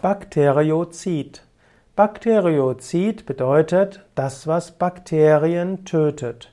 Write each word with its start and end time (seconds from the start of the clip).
Bakteriozid. 0.00 1.42
Bakteriozid 1.96 3.26
bedeutet 3.26 4.06
das, 4.14 4.46
was 4.46 4.70
Bakterien 4.70 5.84
tötet. 5.84 6.52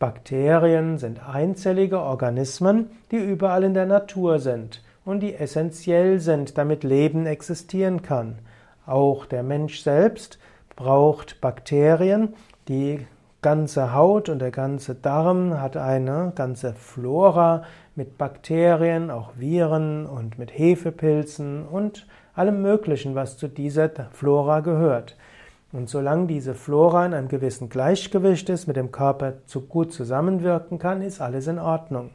Bakterien 0.00 0.98
sind 0.98 1.20
einzellige 1.28 2.00
Organismen, 2.00 2.90
die 3.12 3.18
überall 3.18 3.62
in 3.62 3.74
der 3.74 3.86
Natur 3.86 4.40
sind 4.40 4.82
und 5.04 5.20
die 5.20 5.36
essentiell 5.36 6.18
sind, 6.18 6.58
damit 6.58 6.82
Leben 6.82 7.26
existieren 7.26 8.02
kann. 8.02 8.40
Auch 8.84 9.26
der 9.26 9.44
Mensch 9.44 9.82
selbst 9.82 10.40
braucht 10.74 11.40
Bakterien. 11.40 12.34
Die 12.66 13.06
ganze 13.42 13.94
Haut 13.94 14.28
und 14.28 14.40
der 14.40 14.50
ganze 14.50 14.96
Darm 14.96 15.60
hat 15.60 15.76
eine 15.76 16.32
ganze 16.34 16.74
Flora 16.74 17.62
mit 17.94 18.18
Bakterien, 18.18 19.12
auch 19.12 19.34
Viren 19.36 20.04
und 20.04 20.36
mit 20.36 20.50
Hefepilzen 20.50 21.64
und 21.64 22.08
allem 22.36 22.62
Möglichen, 22.62 23.14
was 23.14 23.36
zu 23.38 23.48
dieser 23.48 23.90
Flora 24.12 24.60
gehört. 24.60 25.16
Und 25.72 25.88
solange 25.88 26.26
diese 26.26 26.54
Flora 26.54 27.04
in 27.04 27.14
einem 27.14 27.28
gewissen 27.28 27.68
Gleichgewicht 27.68 28.48
ist, 28.48 28.66
mit 28.66 28.76
dem 28.76 28.92
Körper 28.92 29.34
zu 29.46 29.62
gut 29.62 29.92
zusammenwirken 29.92 30.78
kann, 30.78 31.02
ist 31.02 31.20
alles 31.20 31.46
in 31.48 31.58
Ordnung. 31.58 32.10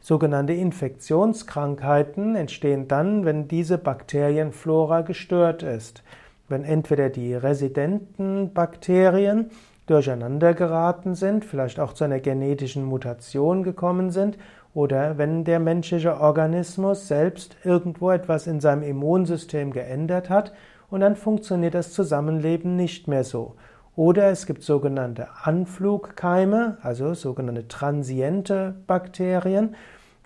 Sogenannte 0.00 0.52
Infektionskrankheiten 0.52 2.36
entstehen 2.36 2.86
dann, 2.86 3.24
wenn 3.24 3.48
diese 3.48 3.78
Bakterienflora 3.78 5.00
gestört 5.00 5.62
ist. 5.62 6.02
Wenn 6.48 6.64
entweder 6.64 7.10
die 7.10 7.34
residenten 7.34 8.52
Bakterien 8.54 9.50
durcheinander 9.90 10.54
geraten 10.54 11.14
sind, 11.14 11.44
vielleicht 11.44 11.80
auch 11.80 11.92
zu 11.92 12.04
einer 12.04 12.20
genetischen 12.20 12.84
Mutation 12.84 13.62
gekommen 13.62 14.10
sind, 14.10 14.38
oder 14.74 15.18
wenn 15.18 15.44
der 15.44 15.58
menschliche 15.58 16.20
Organismus 16.20 17.08
selbst 17.08 17.56
irgendwo 17.64 18.10
etwas 18.10 18.46
in 18.46 18.60
seinem 18.60 18.82
Immunsystem 18.82 19.72
geändert 19.72 20.30
hat 20.30 20.52
und 20.90 21.00
dann 21.00 21.16
funktioniert 21.16 21.74
das 21.74 21.92
Zusammenleben 21.92 22.76
nicht 22.76 23.08
mehr 23.08 23.24
so. 23.24 23.56
Oder 23.96 24.30
es 24.30 24.46
gibt 24.46 24.62
sogenannte 24.62 25.26
Anflugkeime, 25.42 26.78
also 26.82 27.14
sogenannte 27.14 27.66
transiente 27.66 28.76
Bakterien, 28.86 29.74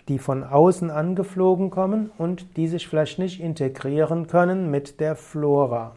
die 0.09 0.19
von 0.19 0.45
außen 0.45 0.91
angeflogen 0.91 1.71
kommen 1.71 2.11
und 2.19 2.57
die 2.57 2.69
sich 2.69 2.87
vielleicht 2.87 3.19
nicht 3.19 3.41
integrieren 3.41 4.27
können 4.27 4.71
mit 4.71 5.01
der 5.01 5.17
Flora. 5.17 5.95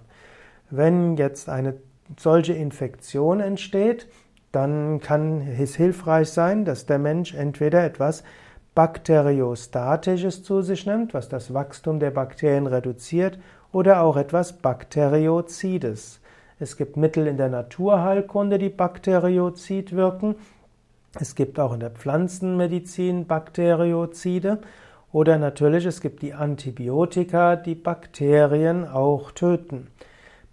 Wenn 0.70 1.18
jetzt 1.18 1.50
eine 1.50 1.75
solche 2.17 2.53
Infektion 2.53 3.39
entsteht, 3.39 4.08
dann 4.52 5.00
kann 5.00 5.42
es 5.42 5.75
hilfreich 5.75 6.30
sein, 6.30 6.66
dass 6.66 6.86
der 6.86 7.00
Mensch 7.00 7.34
entweder 7.34 7.84
etwas 7.84 8.23
Bakteriostatisches 8.73 10.44
zu 10.44 10.62
sich 10.62 10.86
nimmt, 10.86 11.14
was 11.14 11.30
das 11.30 11.53
Wachstum 11.53 12.00
der 12.00 12.12
Bakterien 12.12 12.67
reduziert, 12.67 13.39
oder 13.72 14.02
auch 14.02 14.16
etwas 14.16 14.53
Bakteriozides. 14.53 16.22
Es 16.59 16.78
gibt 16.78 16.95
Mittel 16.95 17.28
in 17.28 17.36
der 17.36 17.50
Naturheilkunde, 17.50 18.58
die 18.58 18.69
Bakteriozid 18.69 19.94
wirken. 19.94 20.36
Es 21.19 21.36
gibt 21.36 21.59
auch 21.59 21.73
in 21.73 21.81
der 21.81 21.90
Pflanzenmedizin 21.90 23.28
Bakteriozide. 23.28 24.59
Oder 25.12 25.38
natürlich, 25.38 25.86
es 25.86 26.00
gibt 26.00 26.22
die 26.22 26.34
Antibiotika, 26.34 27.58
die 27.58 27.75
Bakterien 27.75 28.88
auch 28.88 29.31
töten. 29.31 29.88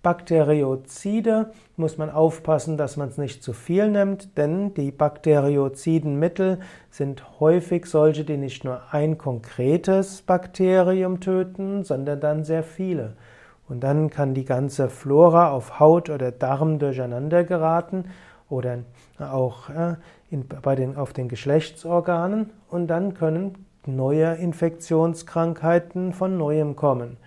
Bakteriozide 0.03 1.53
muss 1.77 1.97
man 1.97 2.11
aufpassen, 2.11 2.77
dass 2.77 2.97
man 2.97 3.09
es 3.09 3.19
nicht 3.19 3.43
zu 3.43 3.53
viel 3.53 3.89
nimmt, 3.89 4.37
denn 4.37 4.75
die 4.75 4.91
bakterioziden 4.91 6.19
Mittel 6.19 6.59
sind 6.91 7.39
häufig 7.39 7.87
solche, 7.87 8.25
die 8.25 8.37
nicht 8.37 8.65
nur 8.65 8.83
ein 8.91 9.17
konkretes 9.17 10.23
Bakterium 10.23 11.21
töten, 11.21 11.85
sondern 11.85 12.21
dann 12.21 12.43
sehr 12.43 12.65
viele. 12.65 13.15
Und 13.69 13.85
dann 13.85 14.11
kann 14.11 14.35
die 14.35 14.45
ganze 14.45 14.89
Flora 14.89 15.51
auf 15.53 15.79
Haut 15.79 16.11
oder 16.11 16.33
Darm 16.33 16.81
durcheinander 16.81 17.45
geraten 17.45 18.07
oder 18.49 18.79
auch 19.19 19.71
äh, 19.71 19.95
in, 20.31 20.47
bei 20.49 20.75
den, 20.75 20.97
auf 20.97 21.13
den 21.13 21.29
Geschlechtsorganen 21.29 22.51
und 22.69 22.89
dann 22.89 23.15
können 23.15 23.67
neue 23.87 24.35
Infektionskrankheiten 24.35 26.13
von 26.13 26.37
neuem 26.37 26.77
kommen. 26.77 27.19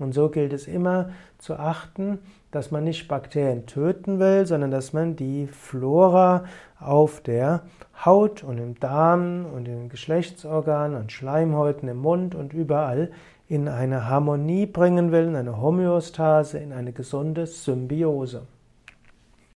Und 0.00 0.12
so 0.12 0.28
gilt 0.30 0.52
es 0.52 0.66
immer 0.66 1.10
zu 1.38 1.54
achten, 1.54 2.18
dass 2.50 2.70
man 2.70 2.84
nicht 2.84 3.06
Bakterien 3.06 3.66
töten 3.66 4.18
will, 4.18 4.46
sondern 4.46 4.70
dass 4.70 4.92
man 4.92 5.14
die 5.14 5.46
Flora 5.46 6.44
auf 6.80 7.20
der 7.20 7.62
Haut 8.04 8.42
und 8.42 8.58
im 8.58 8.80
Darm 8.80 9.46
und 9.46 9.68
in 9.68 9.76
den 9.76 9.88
Geschlechtsorganen 9.88 10.98
und 10.98 11.12
Schleimhäuten 11.12 11.88
im 11.88 11.98
Mund 11.98 12.34
und 12.34 12.52
überall 12.52 13.10
in 13.46 13.68
eine 13.68 14.08
Harmonie 14.08 14.66
bringen 14.66 15.12
will, 15.12 15.24
in 15.24 15.36
eine 15.36 15.60
Homöostase, 15.60 16.58
in 16.58 16.72
eine 16.72 16.92
gesunde 16.92 17.46
Symbiose. 17.46 18.46